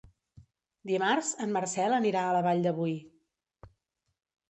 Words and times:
Dimarts 0.91 1.29
en 1.45 1.53
Marcel 1.59 1.99
anirà 2.01 2.25
a 2.31 2.35
la 2.39 2.43
Vall 2.51 2.67
de 2.67 2.77
Boí. 2.83 2.99